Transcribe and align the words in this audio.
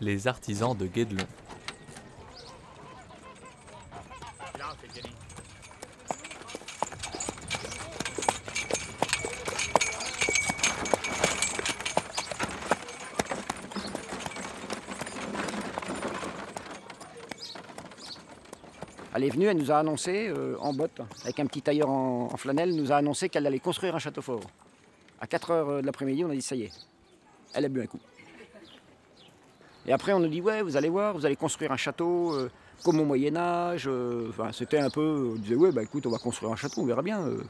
les 0.00 0.26
artisans 0.26 0.76
de 0.76 0.86
Guédelon. 0.86 1.26
Elle 19.12 19.24
est 19.24 19.30
venue, 19.30 19.46
elle 19.46 19.58
nous 19.58 19.70
a 19.70 19.76
annoncé, 19.76 20.28
euh, 20.28 20.56
en 20.60 20.72
botte, 20.72 21.02
avec 21.24 21.38
un 21.40 21.46
petit 21.46 21.60
tailleur 21.60 21.90
en, 21.90 22.34
flanelle, 22.38 22.74
nous 22.74 22.90
a 22.90 22.96
annoncé 22.96 23.28
qu'elle 23.28 23.46
allait 23.46 23.58
construire 23.58 23.94
un 23.94 23.98
château 23.98 24.22
fort. 24.22 24.40
À 25.20 25.26
4 25.26 25.50
heures 25.50 25.82
de 25.82 25.86
l'après-midi, 25.86 26.24
on 26.24 26.30
a 26.30 26.34
dit 26.34 26.40
ça 26.40 26.56
y 26.56 26.62
est. 26.62 26.72
Elle 27.52 27.66
a 27.66 27.68
bu 27.68 27.82
un 27.82 27.86
coup. 27.86 28.00
Et 29.86 29.92
après, 29.92 30.12
on 30.12 30.20
nous 30.20 30.28
dit 30.28 30.40
ouais, 30.40 30.62
vous 30.62 30.76
allez 30.76 30.88
voir, 30.88 31.14
vous 31.14 31.26
allez 31.26 31.36
construire 31.36 31.72
un 31.72 31.76
château 31.76 32.32
euh, 32.34 32.50
comme 32.84 33.00
au 33.00 33.04
Moyen 33.04 33.36
Âge. 33.36 33.84
euh, 33.86 34.28
Enfin, 34.30 34.50
c'était 34.52 34.78
un 34.78 34.90
peu, 34.90 35.32
on 35.34 35.38
disait 35.38 35.54
ouais, 35.54 35.72
bah 35.72 35.82
écoute, 35.82 36.06
on 36.06 36.10
va 36.10 36.18
construire 36.18 36.52
un 36.52 36.56
château, 36.56 36.82
on 36.82 36.86
verra 36.86 37.02
bien. 37.02 37.20
euh. 37.22 37.42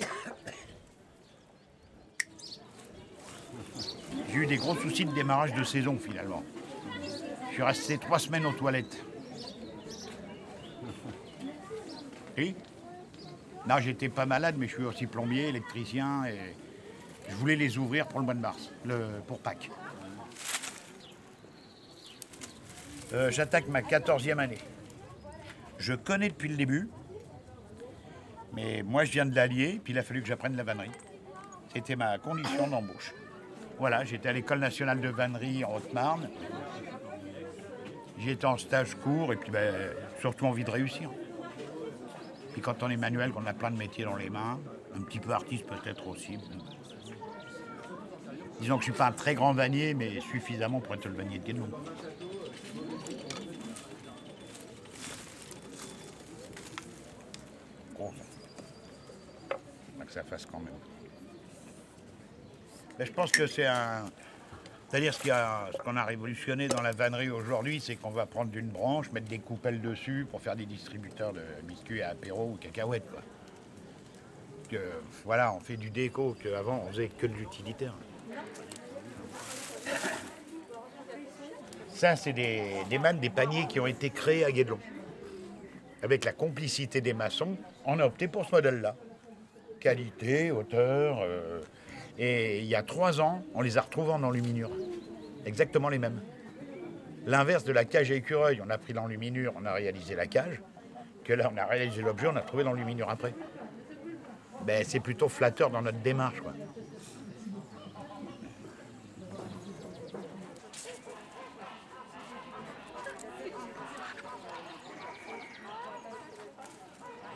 J'ai 4.28 4.34
eu 4.36 4.46
des 4.46 4.56
gros 4.56 4.74
soucis 4.76 5.04
de 5.04 5.12
démarrage 5.12 5.54
de 5.54 5.62
saison 5.64 5.98
finalement. 5.98 6.42
Je 7.48 7.54
suis 7.54 7.62
resté 7.62 7.98
trois 7.98 8.18
semaines 8.18 8.46
aux 8.46 8.52
toilettes. 8.52 8.96
Oui 12.38 12.54
Non, 13.66 13.78
j'étais 13.78 14.08
pas 14.08 14.26
malade, 14.26 14.54
mais 14.58 14.68
je 14.68 14.74
suis 14.74 14.84
aussi 14.84 15.06
plombier, 15.06 15.48
électricien, 15.48 16.24
et 16.26 16.54
je 17.28 17.34
voulais 17.34 17.56
les 17.56 17.78
ouvrir 17.78 18.06
pour 18.06 18.20
le 18.20 18.24
mois 18.24 18.34
de 18.34 18.40
mars, 18.40 18.70
pour 19.26 19.40
Pâques. 19.40 19.70
Euh, 23.12 23.30
J'attaque 23.30 23.66
ma 23.68 23.80
14e 23.80 24.38
année. 24.38 24.58
Je 25.78 25.94
connais 25.94 26.28
depuis 26.28 26.48
le 26.48 26.56
début, 26.56 26.88
mais 28.52 28.82
moi 28.82 29.04
je 29.04 29.12
viens 29.12 29.26
de 29.26 29.34
l'Allier, 29.34 29.80
puis 29.82 29.92
il 29.92 29.98
a 29.98 30.02
fallu 30.02 30.22
que 30.22 30.28
j'apprenne 30.28 30.56
la 30.56 30.62
vannerie. 30.62 30.90
C'était 31.74 31.96
ma 31.96 32.18
condition 32.18 32.68
d'embauche. 32.68 33.12
Voilà, 33.78 34.04
j'étais 34.04 34.28
à 34.28 34.32
l'école 34.32 34.60
nationale 34.60 35.00
de 35.00 35.08
vannerie 35.08 35.64
en 35.64 35.76
Haute-Marne. 35.76 36.30
J'étais 38.18 38.46
en 38.46 38.56
stage 38.56 38.94
court 38.94 39.32
et 39.32 39.36
puis 39.36 39.50
ben, 39.50 39.74
surtout 40.20 40.46
envie 40.46 40.64
de 40.64 40.70
réussir. 40.70 41.10
Puis 42.56 42.62
quand 42.62 42.82
on 42.82 42.88
est 42.88 42.96
manuel, 42.96 43.32
qu'on 43.32 43.44
a 43.44 43.52
plein 43.52 43.70
de 43.70 43.76
métiers 43.76 44.06
dans 44.06 44.16
les 44.16 44.30
mains, 44.30 44.58
un 44.96 45.02
petit 45.02 45.18
peu 45.18 45.30
artiste 45.32 45.66
peut-être 45.66 46.08
aussi. 46.08 46.38
Disons 48.62 48.78
que 48.78 48.80
je 48.80 48.90
suis 48.90 48.96
pas 48.96 49.08
un 49.08 49.12
très 49.12 49.34
grand 49.34 49.52
vannier, 49.52 49.92
mais 49.92 50.20
suffisamment 50.20 50.80
pour 50.80 50.94
être 50.94 51.04
le 51.04 51.12
vannier 51.12 51.38
de 51.38 51.44
Guédelon. 51.44 51.68
Que 60.06 60.12
ça 60.12 60.24
fasse 60.24 60.46
quand 60.46 60.60
même. 60.60 60.72
Mais 62.98 63.04
je 63.04 63.12
pense 63.12 63.32
que 63.32 63.46
c'est 63.46 63.66
un. 63.66 64.06
C'est-à-dire 64.88 65.14
ce 65.14 65.82
qu'on 65.82 65.96
a 65.96 66.04
révolutionné 66.04 66.68
dans 66.68 66.80
la 66.80 66.92
vannerie 66.92 67.30
aujourd'hui, 67.30 67.80
c'est 67.80 67.96
qu'on 67.96 68.10
va 68.10 68.24
prendre 68.24 68.50
d'une 68.50 68.68
branche, 68.68 69.10
mettre 69.10 69.26
des 69.26 69.40
coupelles 69.40 69.80
dessus 69.80 70.26
pour 70.30 70.40
faire 70.40 70.54
des 70.54 70.66
distributeurs 70.66 71.32
de 71.32 71.42
biscuits 71.64 72.02
à 72.02 72.10
apéro 72.10 72.52
ou 72.52 72.56
cacahuètes. 72.56 73.02
Voilà, 75.24 75.52
on 75.54 75.60
fait 75.60 75.76
du 75.76 75.90
déco 75.90 76.36
qu'avant 76.42 76.84
on 76.86 76.90
faisait 76.90 77.08
que 77.08 77.26
de 77.26 77.34
l'utilitaire. 77.34 77.94
Ça, 81.88 82.14
c'est 82.14 82.32
des, 82.32 82.62
des 82.90 82.98
mannes, 82.98 83.18
des 83.20 83.30
paniers 83.30 83.66
qui 83.66 83.80
ont 83.80 83.86
été 83.86 84.10
créés 84.10 84.44
à 84.44 84.52
Guédelon. 84.52 84.78
Avec 86.02 86.24
la 86.24 86.32
complicité 86.32 87.00
des 87.00 87.14
maçons, 87.14 87.56
on 87.86 87.98
a 87.98 88.04
opté 88.06 88.28
pour 88.28 88.44
ce 88.44 88.52
modèle-là. 88.52 88.94
Qualité, 89.80 90.50
hauteur. 90.50 91.20
euh, 91.22 91.60
et 92.18 92.60
il 92.60 92.66
y 92.66 92.74
a 92.74 92.82
trois 92.82 93.20
ans, 93.20 93.42
on 93.54 93.60
les 93.62 93.78
a 93.78 93.82
retrouvés 93.82 94.12
en 94.12 94.22
enluminure. 94.22 94.70
Exactement 95.44 95.88
les 95.88 95.98
mêmes. 95.98 96.20
L'inverse 97.26 97.64
de 97.64 97.72
la 97.72 97.84
cage 97.84 98.10
à 98.10 98.14
écureuil, 98.14 98.60
on 98.64 98.70
a 98.70 98.78
pris 98.78 98.92
l'enluminure, 98.92 99.52
on 99.56 99.64
a 99.64 99.72
réalisé 99.72 100.14
la 100.14 100.26
cage. 100.26 100.62
Que 101.24 101.32
là, 101.32 101.50
on 101.52 101.56
a 101.56 101.64
réalisé 101.64 102.02
l'objet, 102.02 102.28
on 102.28 102.36
a 102.36 102.40
trouvé 102.40 102.62
l'enluminure 102.62 103.10
après. 103.10 103.34
Ben, 104.64 104.84
c'est 104.86 105.00
plutôt 105.00 105.28
flatteur 105.28 105.70
dans 105.70 105.82
notre 105.82 105.98
démarche. 105.98 106.40
Quoi. 106.40 106.52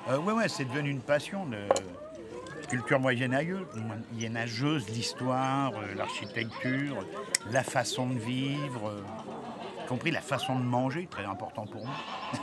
Euh, 0.08 0.18
ouais, 0.18 0.32
ouais, 0.32 0.48
c'est 0.48 0.64
devenu 0.64 0.90
une 0.90 1.02
passion 1.02 1.46
de 1.46 1.58
culture 2.70 3.00
moyenâgeuse, 3.00 3.66
moyenâgeuse 4.12 4.88
l'histoire, 4.90 5.72
euh, 5.74 5.94
l'architecture, 5.96 7.04
la 7.50 7.64
façon 7.64 8.08
de 8.10 8.18
vivre, 8.18 8.88
euh, 8.88 9.02
y 9.84 9.86
compris 9.88 10.12
la 10.12 10.20
façon 10.20 10.56
de 10.56 10.62
manger, 10.62 11.08
très 11.10 11.24
important 11.24 11.66
pour 11.66 11.84
moi. 11.84 11.94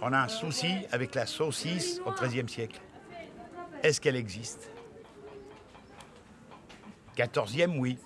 On 0.00 0.12
a 0.12 0.20
un 0.20 0.28
souci 0.28 0.72
avec 0.90 1.14
la 1.14 1.26
saucisse 1.26 2.00
au 2.06 2.12
XIIIe 2.12 2.48
siècle. 2.48 2.80
Est-ce 3.82 4.00
qu'elle 4.00 4.16
existe? 4.16 4.70
14e, 7.16 7.78
oui. 7.78 7.98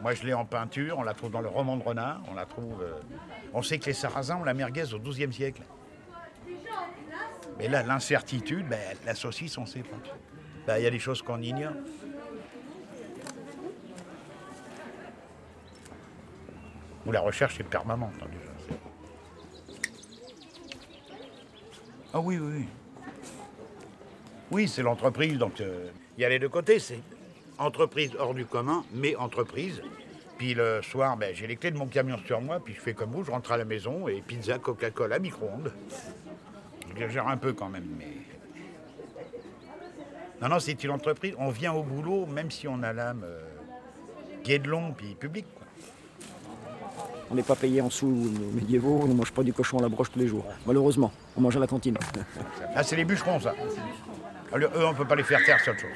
Moi, 0.00 0.14
je 0.14 0.24
l'ai 0.24 0.32
en 0.32 0.44
peinture, 0.44 0.98
on 0.98 1.02
la 1.02 1.12
trouve 1.12 1.30
dans 1.30 1.40
le 1.40 1.48
roman 1.48 1.76
de 1.76 1.82
Renard, 1.82 2.22
on 2.30 2.34
la 2.34 2.46
trouve. 2.46 2.80
euh, 2.82 3.00
on 3.52 3.62
sait 3.62 3.78
que 3.78 3.86
les 3.86 3.92
Sarrasins 3.92 4.36
ont 4.36 4.44
la 4.44 4.54
merguez 4.54 4.94
au 4.94 4.98
XIIe 4.98 5.32
siècle. 5.32 5.62
Mais 7.58 7.68
là, 7.68 7.82
l'incertitude, 7.82 8.68
ben, 8.68 8.78
la 9.04 9.14
saucisse, 9.14 9.58
on 9.58 9.62
ne 9.62 9.66
sait 9.66 9.82
pas. 9.82 10.78
Il 10.78 10.84
y 10.84 10.86
a 10.86 10.90
des 10.90 10.98
choses 10.98 11.22
qu'on 11.22 11.40
ignore. 11.40 11.72
Ou 17.06 17.12
la 17.12 17.20
recherche 17.20 17.58
est 17.58 17.64
permanente, 17.64 18.12
hein, 18.22 18.26
Ah 22.12 22.20
oui, 22.20 22.38
oui, 22.38 22.52
oui. 22.58 22.68
Oui, 24.50 24.68
c'est 24.68 24.82
l'entreprise, 24.82 25.36
donc 25.36 25.60
euh, 25.60 25.90
il 26.16 26.22
y 26.22 26.24
a 26.24 26.28
les 26.28 26.38
deux 26.38 26.48
côtés. 26.48 26.78
C'est 26.78 27.00
entreprise 27.58 28.12
hors 28.18 28.34
du 28.34 28.46
commun, 28.46 28.84
mais 28.92 29.14
entreprise. 29.16 29.82
Puis 30.38 30.54
le 30.54 30.80
soir, 30.82 31.16
ben, 31.16 31.34
j'ai 31.34 31.46
les 31.46 31.56
clés 31.56 31.70
de 31.70 31.76
mon 31.76 31.86
camion 31.86 32.18
sur 32.24 32.40
moi, 32.40 32.60
puis 32.60 32.74
je 32.74 32.80
fais 32.80 32.94
comme 32.94 33.10
vous, 33.10 33.24
je 33.24 33.30
rentre 33.30 33.52
à 33.52 33.56
la 33.56 33.64
maison 33.64 34.08
et 34.08 34.22
pizza, 34.22 34.58
Coca-Cola, 34.58 35.18
micro-ondes. 35.18 35.72
J'exagère 36.98 37.28
un 37.28 37.36
peu 37.36 37.52
quand 37.52 37.68
même, 37.68 37.86
mais. 37.96 38.08
Non, 40.42 40.48
non, 40.48 40.58
c'est 40.58 40.82
une 40.82 40.90
entreprise. 40.90 41.34
On 41.38 41.50
vient 41.50 41.72
au 41.72 41.82
boulot, 41.82 42.26
même 42.26 42.50
si 42.50 42.66
on 42.66 42.82
a 42.82 42.92
l'âme 42.92 43.22
euh, 43.24 43.40
guédelon 44.44 44.92
puis 44.96 45.14
public. 45.14 45.46
quoi. 45.54 45.66
On 47.30 47.34
n'est 47.34 47.42
pas 47.42 47.54
payé 47.56 47.80
en 47.80 47.90
sous 47.90 48.06
nos 48.06 48.50
médiévaux, 48.52 49.00
on 49.02 49.06
ne 49.06 49.14
mange 49.14 49.32
pas 49.32 49.42
du 49.42 49.52
cochon 49.52 49.78
à 49.78 49.82
la 49.82 49.88
broche 49.88 50.10
tous 50.10 50.18
les 50.18 50.26
jours. 50.26 50.44
Malheureusement, 50.66 51.12
on 51.36 51.40
mange 51.40 51.56
à 51.56 51.60
la 51.60 51.66
cantine. 51.66 51.96
Ah, 52.74 52.82
c'est 52.82 52.96
les 52.96 53.04
bûcherons, 53.04 53.38
ça. 53.38 53.54
Alors, 54.52 54.70
eux, 54.74 54.86
on 54.86 54.92
ne 54.92 54.96
peut 54.96 55.04
pas 55.04 55.14
les 55.14 55.22
faire 55.22 55.44
taire, 55.44 55.56
autre 55.56 55.78
chose. 55.80 55.90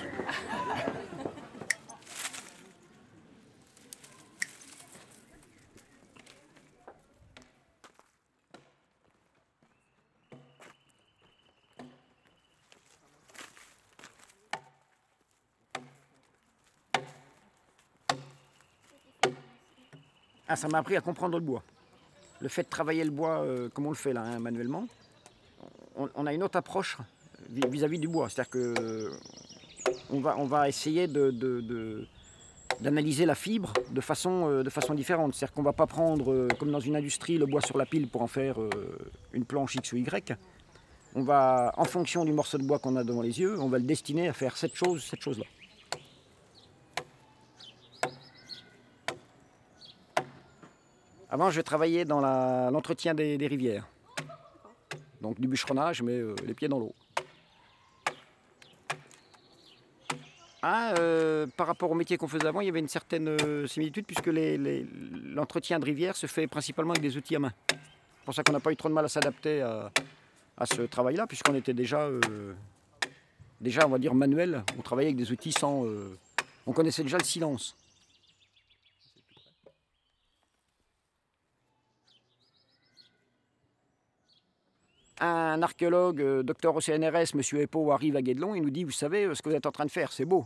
Ah, 20.53 20.57
ça 20.57 20.69
m'a 20.69 20.81
appris 20.81 20.97
à 20.97 21.01
comprendre 21.01 21.39
le 21.39 21.45
bois. 21.45 21.63
Le 22.43 22.49
fait 22.51 22.65
de 22.65 22.69
travailler 22.69 23.05
le 23.05 23.11
bois 23.11 23.41
euh, 23.41 23.71
comme 23.71 23.87
on 23.87 23.89
le 23.89 23.97
fait 23.97 24.13
là, 24.13 24.21
hein, 24.21 24.39
manuellement, 24.39 24.87
on, 25.97 26.27
a 26.27 26.35
une 26.35 26.43
autre 26.43 26.59
approche 26.59 26.99
vis- 27.49 27.67
vis-à-vis 27.71 27.99
du 27.99 28.07
bois. 28.07 28.29
C'est-à-dire 28.29 28.51
que 28.51 28.75
euh, 28.79 29.11
on 30.11 30.45
va, 30.45 30.69
essayer 30.69 31.07
de, 31.07 32.07
d'analyser 32.81 33.25
la 33.25 33.35
fibre 33.35 33.73
de 33.93 34.01
façon, 34.03 34.47
euh, 34.51 34.95
différente. 34.95 35.35
C'est-à-dire 35.35 35.55
qu'on 35.55 35.63
ne 35.63 35.69
va 35.69 35.73
pas 35.73 35.87
prendre, 35.87 36.49
comme 36.59 36.71
dans 36.71 36.81
une 36.81 36.97
industrie, 36.97 37.39
le 37.39 37.47
bois 37.47 37.63
sur 37.63 37.79
la 37.79 37.87
pile 37.87 38.07
pour 38.09 38.21
en 38.21 38.27
faire 38.27 38.57
une 39.33 39.47
planche 39.47 39.77
X 39.77 39.95
ou 39.95 39.97
Y. 39.97 40.37
On 41.15 41.23
va, 41.23 41.73
en 41.79 41.85
fonction 41.87 42.27
du 42.27 42.33
morceau 42.35 42.59
de 42.59 42.65
bois 42.65 42.79
qu'on 42.79 42.97
a 42.97 43.05
devant 43.05 43.23
les 43.23 43.41
yeux, 43.41 43.59
on 43.59 43.71
va 43.71 43.79
le 43.79 43.85
destiner 43.85 44.29
à 44.29 44.35
faire 44.35 44.59
cette 44.59 44.75
chose, 44.75 45.03
cette 45.03 45.23
chose-là. 45.23 45.47
Avant, 51.33 51.49
je 51.49 51.63
travaillais 51.63 52.05
dans 52.05 52.21
l'entretien 52.21 53.15
des, 53.15 53.47
rivières. 53.47 53.89
Donc 55.23 55.41
du 55.41 55.49
bûcheronnage, 55.49 56.03
mais 56.03 56.13
euh, 56.13 56.35
les 56.45 56.53
pieds 56.53 56.69
dans 56.69 56.79
l'eau. 56.79 56.95
ah, 60.61 60.93
euh, 60.99 61.47
par 61.57 61.69
rapport 61.69 61.91
au 61.91 61.95
métier 61.95 62.19
qu'on 62.19 62.29
faisait 62.29 62.47
avant, 62.47 62.61
il 62.61 62.67
y 62.67 62.69
avait 62.69 62.81
une 62.81 62.89
certaine 62.89 63.29
euh, 63.29 63.67
similitude 63.67 64.05
puisque 64.05 64.27
l'entretien 64.27 65.79
de 65.79 65.87
rivière 65.87 66.17
se 66.17 66.27
fait 66.27 66.47
principalement 66.47 66.91
avec 66.91 67.03
des 67.03 67.17
outils 67.17 67.37
à 67.37 67.39
main. 67.39 67.53
C'est 67.71 68.25
pour 68.27 68.35
ça 68.35 68.43
qu'on 68.43 68.53
n'a 68.53 68.61
pas 68.61 68.71
eu 68.71 68.77
trop 68.77 68.91
de 68.91 68.95
mal 68.95 69.07
à 69.07 69.09
s'adapter 69.09 69.63
à, 69.63 69.91
ce 70.67 70.83
travail-là, 70.83 71.27
puisqu'on 71.27 71.55
était 71.55 71.73
déjà, 71.73 72.11
déjà, 73.59 73.87
on 73.87 73.91
va 73.91 73.99
dire, 73.99 74.15
manuel. 74.15 74.65
On 74.79 74.83
travaillait 74.83 75.09
avec 75.09 75.17
des 75.17 75.33
outils 75.33 75.53
sans... 75.53 75.87
on 76.67 76.73
connaissait 76.73 77.03
déjà 77.03 77.17
le 77.17 77.25
silence. 77.25 77.75
Un 85.23 85.63
archéologue, 85.63 86.21
euh, 86.21 86.43
docteur 86.43 86.75
au 86.75 86.81
CNRS, 86.81 87.35
M. 87.35 87.61
Epo, 87.61 87.93
arrive 87.93 88.17
à 88.17 88.23
Guédelon, 88.23 88.55
il 88.55 88.63
nous 88.63 88.71
dit, 88.71 88.85
vous 88.85 88.91
savez, 88.91 89.25
euh, 89.25 89.35
ce 89.35 89.43
que 89.43 89.49
vous 89.49 89.55
êtes 89.55 89.67
en 89.67 89.73
train 89.73 89.85
de 89.85 89.91
faire, 89.91 90.13
c'est 90.13 90.25
beau, 90.25 90.45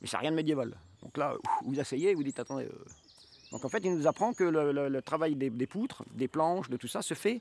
mais 0.00 0.06
c'est 0.06 0.16
rien 0.16 0.30
de 0.30 0.36
médiéval. 0.36 0.76
Donc 1.02 1.16
là, 1.16 1.34
vous 1.64 1.80
asseyez, 1.80 2.14
vous 2.14 2.22
dites, 2.22 2.38
attendez. 2.38 2.64
Euh. 2.64 2.84
Donc 3.50 3.64
en 3.64 3.68
fait, 3.68 3.78
il 3.84 3.94
nous 3.94 4.06
apprend 4.06 4.32
que 4.32 4.44
le, 4.44 5.02
travail 5.02 5.34
des, 5.34 5.66
poutres, 5.66 6.04
des 6.12 6.28
planches, 6.28 6.70
de 6.70 6.76
tout 6.76 6.88
ça, 6.88 7.02
se 7.02 7.14
fait 7.14 7.40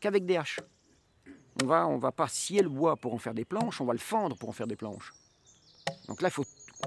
qu'avec 0.00 0.26
des 0.26 0.36
haches. 0.36 0.60
On 1.62 1.66
va, 1.66 1.86
on 1.86 1.98
va 1.98 2.10
pas 2.10 2.26
scier 2.26 2.62
le 2.62 2.68
bois 2.68 2.96
pour 2.96 3.14
en 3.14 3.18
faire 3.18 3.34
des 3.34 3.44
planches, 3.44 3.80
on 3.80 3.84
va 3.84 3.92
le 3.92 3.98
fendre 3.98 4.36
pour 4.36 4.48
en 4.48 4.52
faire 4.52 4.66
des 4.66 4.76
planches. 4.76 5.12
Donc 6.08 6.20
là, 6.20 6.28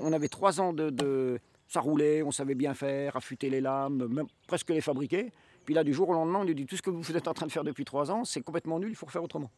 on 0.01 0.13
avait 0.13 0.27
trois 0.27 0.59
ans 0.59 0.73
de, 0.73 1.39
Ça 1.67 1.79
roulait, 1.79 2.21
on 2.23 2.31
savait 2.31 2.55
bien 2.55 2.73
faire, 2.73 3.15
affûter 3.15 3.49
les 3.49 3.61
lames, 3.61 4.27
presque 4.47 4.69
les 4.69 4.81
fabriquer. 4.81 5.31
Puis 5.67 5.75
là, 5.75 5.83
du 5.83 5.93
jour 5.93 6.07
au 6.07 6.13
lendemain, 6.13 6.39
on 6.39 6.45
nous 6.45 6.53
dit 6.53 6.65
tout 6.65 6.77
ce 6.77 6.81
que 6.81 6.89
vous 6.89 7.17
êtes 7.17 7.27
en 7.27 7.33
train 7.33 7.45
de 7.45 7.51
faire 7.51 7.65
depuis 7.65 7.83
trois 7.83 8.09
ans, 8.09 8.23
c'est 8.23 8.39
complètement 8.39 8.79
nul, 8.79 8.89
il 8.89 8.95
faut 8.95 9.05
refaire 9.05 9.21
autrement. 9.21 9.51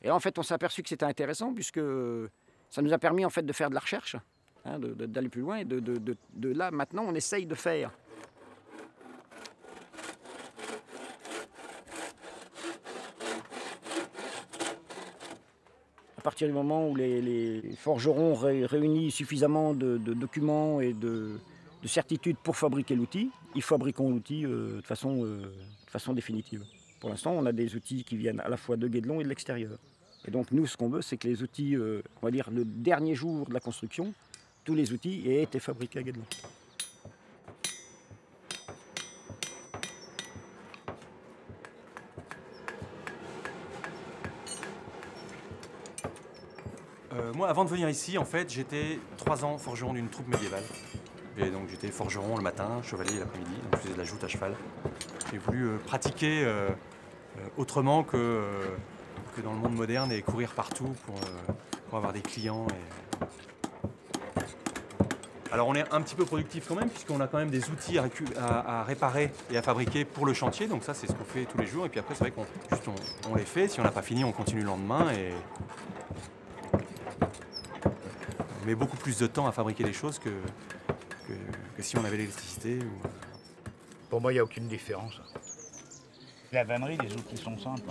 Et 0.00 0.06
là, 0.06 0.14
en 0.14 0.20
fait, 0.20 0.38
on 0.38 0.44
s'est 0.44 0.54
aperçu 0.54 0.84
que 0.84 0.88
c'était 0.88 1.04
intéressant 1.04 1.52
puisque 1.52 1.80
ça 2.70 2.80
nous 2.80 2.92
a 2.92 2.98
permis 2.98 3.24
en 3.24 3.30
fait 3.30 3.42
de 3.42 3.52
faire 3.52 3.68
de 3.68 3.74
la 3.74 3.80
recherche, 3.80 4.14
hein, 4.64 4.78
d'aller 4.78 5.28
plus 5.28 5.40
loin. 5.40 5.56
Et 5.56 5.64
de, 5.64 5.80
de, 5.80 6.48
là, 6.48 6.70
maintenant, 6.70 7.04
on 7.08 7.14
essaye 7.16 7.44
de 7.44 7.56
faire. 7.56 7.90
À 16.18 16.22
partir 16.22 16.46
du 16.46 16.54
moment 16.54 16.88
où 16.88 16.94
les, 16.94 17.74
forgerons 17.78 18.34
réunissent 18.34 19.16
suffisamment 19.16 19.74
de 19.74 19.96
documents 20.14 20.80
et 20.80 20.92
de, 20.92 21.40
de 21.86 21.88
certitude 21.88 22.36
pour 22.42 22.56
fabriquer 22.56 22.96
l'outil, 22.96 23.30
ils 23.54 23.62
fabriquons 23.62 24.10
l'outil 24.10 24.44
euh, 24.44 24.78
de, 24.78 24.82
façon, 24.84 25.24
euh, 25.24 25.42
de 25.84 25.90
façon 25.90 26.14
définitive. 26.14 26.64
Pour 26.98 27.10
l'instant, 27.10 27.30
on 27.30 27.46
a 27.46 27.52
des 27.52 27.76
outils 27.76 28.02
qui 28.02 28.16
viennent 28.16 28.40
à 28.40 28.48
la 28.48 28.56
fois 28.56 28.76
de 28.76 28.88
Guédelon 28.88 29.20
et 29.20 29.22
de 29.22 29.28
l'extérieur. 29.28 29.78
Et 30.26 30.32
donc 30.32 30.50
nous, 30.50 30.66
ce 30.66 30.76
qu'on 30.76 30.88
veut, 30.88 31.00
c'est 31.00 31.16
que 31.16 31.28
les 31.28 31.44
outils, 31.44 31.76
euh, 31.76 32.02
on 32.20 32.26
va 32.26 32.32
dire 32.32 32.50
le 32.50 32.64
dernier 32.64 33.14
jour 33.14 33.46
de 33.46 33.54
la 33.54 33.60
construction, 33.60 34.12
tous 34.64 34.74
les 34.74 34.92
outils 34.92 35.30
aient 35.30 35.44
été 35.44 35.60
fabriqués 35.60 36.00
à 36.00 36.02
Guédelon. 36.02 36.24
moi, 47.34 47.48
avant 47.48 47.64
de 47.64 47.70
venir 47.70 47.88
ici, 47.88 48.16
en 48.16 48.24
fait, 48.24 48.50
j'étais 48.50 48.98
trois 49.18 49.44
ans 49.44 49.58
forgeron 49.58 49.92
d'une 49.92 50.08
troupe 50.08 50.28
médiévale. 50.28 50.62
Et 51.38 51.50
donc 51.50 51.68
j'étais 51.68 51.88
forgeron 51.88 52.36
le 52.36 52.42
matin, 52.42 52.80
chevalier 52.82 53.18
l'après-midi, 53.18 53.50
donc 53.62 53.72
je 53.74 53.78
faisais 53.78 53.92
de 53.92 53.98
la 53.98 54.04
joute 54.04 54.24
à 54.24 54.28
cheval. 54.28 54.54
J'ai 55.30 55.36
voulu 55.38 55.64
euh, 55.64 55.76
pratiquer 55.76 56.44
euh, 56.44 56.70
euh, 57.38 57.48
autrement 57.58 58.04
que, 58.04 58.42
que 59.36 59.42
dans 59.42 59.52
le 59.52 59.58
monde 59.58 59.74
moderne 59.74 60.10
et 60.12 60.22
courir 60.22 60.52
partout 60.52 60.94
pour, 61.04 61.14
pour 61.88 61.98
avoir 61.98 62.14
des 62.14 62.22
clients. 62.22 62.66
Alors 65.52 65.68
on 65.68 65.74
est 65.74 65.84
un 65.92 66.00
petit 66.00 66.14
peu 66.14 66.24
productif 66.24 66.66
quand 66.68 66.74
même 66.74 66.88
puisqu'on 66.88 67.20
a 67.20 67.26
quand 67.26 67.38
même 67.38 67.50
des 67.50 67.68
outils 67.68 67.98
à, 67.98 68.82
réparer 68.84 69.30
et 69.50 69.58
à 69.58 69.62
fabriquer 69.62 70.06
pour 70.06 70.24
le 70.24 70.32
chantier. 70.32 70.68
Donc 70.68 70.84
ça 70.84 70.94
c'est 70.94 71.06
ce 71.06 71.12
qu'on 71.12 71.24
fait 71.24 71.44
tous 71.44 71.58
les 71.58 71.66
jours. 71.66 71.84
Et 71.84 71.90
puis 71.90 72.00
après 72.00 72.14
c'est 72.14 72.24
vrai 72.24 72.30
qu'on 72.30 72.46
on, 73.30 73.34
les 73.34 73.44
fait. 73.44 73.68
Si 73.68 73.78
on 73.78 73.84
n'a 73.84 73.90
pas 73.90 74.02
fini 74.02 74.24
on 74.24 74.32
continue 74.32 74.62
le 74.62 74.68
lendemain 74.68 75.10
et 75.12 75.32
on 78.62 78.66
met 78.66 78.74
beaucoup 78.74 78.96
plus 78.96 79.18
de 79.18 79.26
temps 79.26 79.46
à 79.46 79.52
fabriquer 79.52 79.84
les 79.84 79.92
choses 79.92 80.18
que, 80.18 80.30
que, 81.26 81.82
si 81.82 81.96
on 81.96 82.04
avait 82.04 82.16
l'électricité. 82.16 82.78
Ou... 82.78 83.08
Pour 84.08 84.20
moi, 84.20 84.32
il 84.32 84.36
n'y 84.36 84.40
a 84.40 84.44
aucune 84.44 84.68
différence. 84.68 85.20
La 86.52 86.64
vannerie, 86.64 86.98
les 86.98 87.12
outils 87.14 87.36
sont 87.36 87.58
simples. 87.58 87.90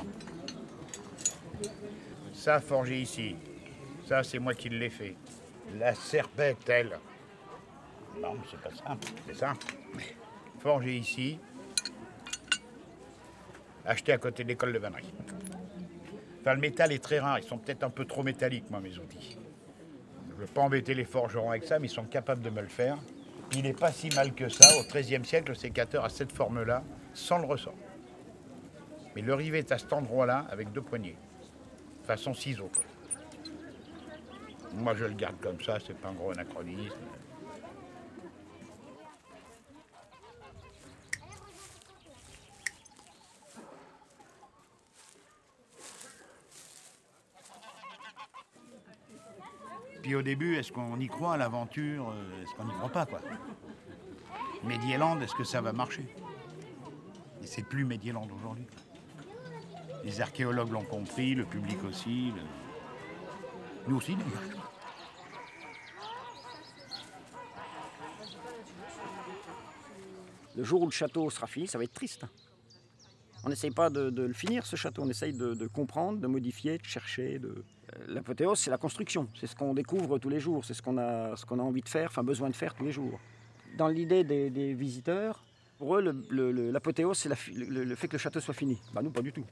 Ça, 2.33 2.59
forgé 2.59 3.01
ici. 3.01 3.35
Ça, 4.07 4.23
c'est 4.23 4.39
moi 4.39 4.53
qui 4.53 4.69
l'ai 4.69 4.89
fait. 4.89 5.15
La 5.77 5.93
serpette, 5.93 6.69
elle. 6.69 6.97
Non, 8.21 8.37
c'est 8.49 8.59
pas 8.59 8.73
simple, 8.73 9.07
c'est 9.27 9.35
simple. 9.35 9.65
Forgé 10.59 10.95
ici. 10.95 11.39
Acheté 13.85 14.13
à 14.13 14.17
côté 14.17 14.43
de 14.43 14.49
l'école 14.49 14.73
de 14.73 14.79
vannerie. 14.79 15.13
Enfin, 16.41 16.53
le 16.53 16.61
métal 16.61 16.91
est 16.91 17.03
très 17.03 17.19
rare. 17.19 17.39
Ils 17.39 17.45
sont 17.45 17.57
peut-être 17.57 17.83
un 17.83 17.89
peu 17.89 18.05
trop 18.05 18.23
métalliques, 18.23 18.69
moi, 18.69 18.79
mes 18.79 18.97
outils. 18.97 19.37
Je 20.29 20.33
ne 20.33 20.39
veux 20.39 20.47
pas 20.47 20.61
embêter 20.61 20.93
les 20.93 21.05
forgerons 21.05 21.49
avec 21.49 21.65
ça, 21.65 21.79
mais 21.79 21.87
ils 21.87 21.91
sont 21.91 22.05
capables 22.05 22.41
de 22.41 22.49
me 22.49 22.61
le 22.61 22.67
faire. 22.67 22.97
Il 23.53 23.63
n'est 23.63 23.73
pas 23.73 23.91
si 23.91 24.09
mal 24.09 24.33
que 24.33 24.49
ça. 24.49 24.67
Au 24.79 24.83
XIIIe 24.83 25.23
siècle, 25.25 25.49
le 25.49 25.55
sécateur 25.55 26.03
a 26.03 26.09
cette 26.09 26.31
forme-là, 26.31 26.83
sans 27.13 27.37
le 27.37 27.45
ressort. 27.45 27.75
Mais 29.15 29.21
le 29.21 29.33
rivet 29.33 29.59
est 29.59 29.71
à 29.71 29.77
cet 29.77 29.93
endroit-là, 29.93 30.45
avec 30.49 30.71
deux 30.71 30.81
poignées, 30.81 31.17
façon 32.03 32.33
ciseau. 32.33 32.69
Moi, 34.73 34.93
je 34.95 35.05
le 35.05 35.13
garde 35.13 35.39
comme 35.39 35.61
ça, 35.61 35.77
c'est 35.85 35.97
pas 35.97 36.09
un 36.09 36.13
gros 36.13 36.31
anachronisme. 36.31 36.95
Puis 50.05 50.13
au 50.13 50.21
début, 50.21 50.55
est-ce 50.55 50.71
qu'on 50.71 50.99
y 50.99 51.07
croit 51.07 51.33
à 51.33 51.37
l'aventure 51.37 52.11
euh, 52.11 52.43
Est-ce 52.43 52.53
qu'on 52.53 52.65
n'y 52.65 52.73
croit 52.73 52.89
pas, 52.89 53.07
quoi? 53.07 53.21
Est-ce 54.69 55.33
que 55.33 55.43
ça 55.43 55.61
va 55.61 55.73
marcher? 55.73 56.05
Et 57.41 57.47
c'est 57.47 57.63
plus 57.63 57.85
Medieland 57.85 58.27
aujourd'hui. 58.37 58.67
Les 60.03 60.21
archéologues 60.21 60.69
l'ont 60.69 60.83
compris, 60.83 61.33
le 61.33 61.43
public 61.43 61.83
aussi. 61.85 62.31
Nous 63.87 63.95
aussi, 63.95 64.15
d'ailleurs. 64.15 64.71
Le 70.55 70.63
jour 70.63 70.83
où 70.83 70.85
le 70.85 70.91
château 70.91 71.27
sera 71.31 71.47
fini, 71.47 71.65
ça 71.65 71.79
va 71.79 71.83
être 71.83 71.93
triste. 71.93 72.25
On 73.43 73.49
n'essaye 73.49 73.71
pas 73.71 73.89
de, 73.89 74.11
le 74.21 74.33
finir, 74.33 74.67
ce 74.67 74.75
château. 74.75 75.01
On 75.01 75.09
essaye 75.09 75.33
de, 75.33 75.65
comprendre, 75.65 76.19
de 76.19 76.27
modifier, 76.27 76.77
de 76.77 76.85
chercher. 76.85 77.39
De... 77.39 77.65
L'apothéose, 78.07 78.59
c'est 78.59 78.71
la 78.71 78.77
construction. 78.77 79.27
C'est 79.39 79.47
ce 79.47 79.55
qu'on 79.55 79.73
découvre 79.73 80.17
tous 80.17 80.29
les 80.29 80.39
jours. 80.39 80.65
C'est 80.65 80.73
ce 80.73 80.81
qu'on 80.81 80.97
a, 80.97 81.33
a 81.33 81.53
envie 81.53 81.81
de 81.81 81.89
faire, 81.89 82.09
enfin 82.09 82.23
besoin 82.23 82.49
de 82.49 82.55
faire 82.55 82.73
tous 82.73 82.83
les 82.83 82.91
jours. 82.91 83.19
Dans 83.77 83.87
l'idée 83.87 84.23
des, 84.23 84.73
visiteurs, 84.73 85.43
pour 85.77 85.97
eux, 85.97 86.25
l'apothéose, 86.71 87.17
c'est 87.17 87.29
le, 87.53 87.95
fait 87.95 88.07
que 88.07 88.13
le 88.13 88.19
château 88.19 88.39
soit 88.39 88.53
fini. 88.53 88.79
Bah, 88.93 89.01
nous, 89.01 89.11
pas 89.11 89.21
du 89.21 89.31
tout. 89.31 89.45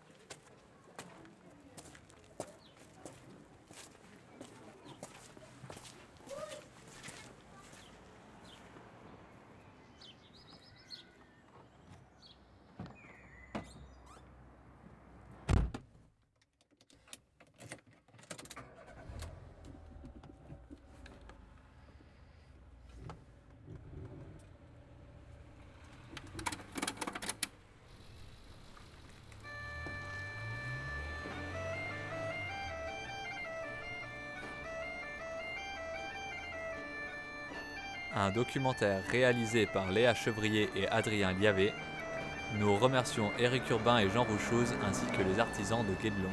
Un 38.15 38.29
documentaire 38.32 39.01
réalisé 39.12 39.65
par 39.65 39.91
Léa 39.91 40.13
Chevrier 40.13 40.70
et 40.75 40.88
Adrien 40.88 41.34
Liavé. 41.34 41.74
Nous 42.60 42.75
remercions 42.77 43.32
Éric 43.39 43.70
Urbain 43.70 44.00
et 44.00 44.10
Jean 44.10 44.24
Rouchouz 44.24 44.75
ainsi 44.88 45.05
que 45.08 45.24
les 45.24 45.39
artisans 45.39 45.84
de 45.84 45.93
Guédelon. 46.01 46.29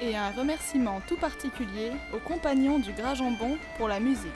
Et 0.00 0.16
un 0.16 0.30
remerciement 0.30 1.00
tout 1.08 1.16
particulier 1.16 1.90
aux 2.12 2.18
compagnons 2.18 2.78
du 2.78 2.92
Gras 2.92 3.14
Jambon 3.14 3.58
pour 3.78 3.88
la 3.88 3.98
musique. 3.98 4.30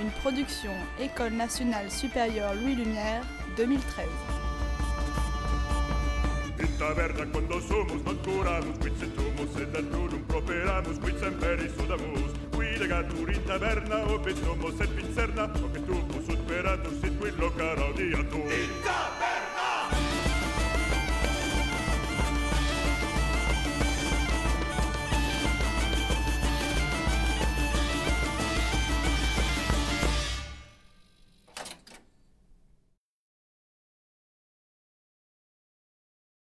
Une 0.00 0.10
production 0.22 0.72
École 1.00 1.32
nationale 1.32 1.90
supérieure 1.90 2.54
Louis 2.54 2.74
Lumière 2.74 3.22
2013. 3.56 4.06
In 6.60 6.66
taverna 6.76 7.24
quando 7.26 7.60
somos 7.60 8.02
naturamos, 8.04 8.78
qui 8.78 8.90
somos 8.90 9.60
e 9.60 9.66
da 9.66 9.78
un 9.78 10.24
properare 10.26 10.78
Adamus, 10.78 10.98
quid 10.98 11.18
semperis 11.18 11.72
sudamus, 11.76 12.47
Ridega 12.78 13.02
tur 13.10 13.28
in 13.28 13.42
taverna, 13.42 13.96
opet 14.14 14.38
nomo 14.44 14.70
se 14.70 14.86
pizzerna, 14.86 15.48
opet 15.66 15.82
tu 15.86 15.98
posut 16.12 16.46
peratus, 16.46 17.00
sit 17.00 17.18
qui 17.18 17.32
locara 17.34 17.90
odiatur. 17.90 18.57